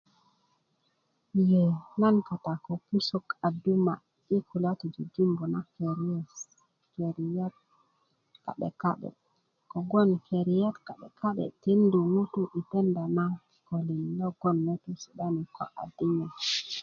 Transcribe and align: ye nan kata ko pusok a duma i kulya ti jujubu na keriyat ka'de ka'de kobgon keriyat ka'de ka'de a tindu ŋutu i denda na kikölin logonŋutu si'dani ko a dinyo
ye 1.49 1.63
nan 1.99 2.15
kata 2.27 2.53
ko 2.65 2.71
pusok 2.85 3.25
a 3.47 3.47
duma 3.61 3.93
i 4.37 4.39
kulya 4.47 4.71
ti 4.79 4.87
jujubu 4.95 5.43
na 5.53 5.59
keriyat 6.95 7.55
ka'de 8.43 8.69
ka'de 8.81 9.09
kobgon 9.71 10.09
keriyat 10.27 10.75
ka'de 10.87 11.07
ka'de 11.19 11.43
a 11.51 11.55
tindu 11.63 11.99
ŋutu 12.13 12.41
i 12.59 12.61
denda 12.69 13.03
na 13.17 13.25
kikölin 13.49 14.03
logonŋutu 14.19 14.89
si'dani 15.01 15.43
ko 15.55 15.63
a 15.81 15.83
dinyo 15.95 16.27